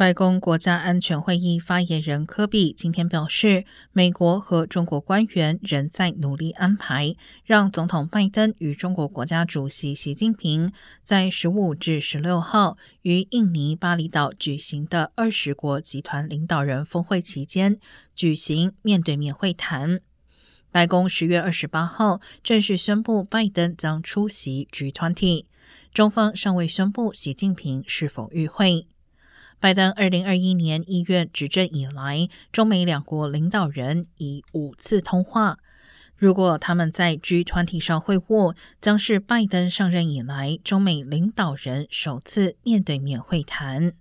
[0.00, 7.14] 白宫国家安全会议发言人科比今天表示，美国和中国官员仍在努力安排，
[7.44, 17.78] 让总统拜登与中国国家主席习近平在十五至十六号于印尼巴厘岛举行的二十国集团领导人峰会期间
[18.16, 20.00] 举行面对面会谈。
[20.70, 25.44] 白宫十月二十八号正式宣布，拜登将出席 G20，
[25.92, 28.86] 中方尚未宣布习近平是否与会。
[29.60, 35.58] 拜登二零二一年一月执政以来，中美两国领导人已五次通话。
[36.16, 43.92] 如果他们在 G 团体上会晤，将是拜登上任以来中美领导人首次面对面会谈。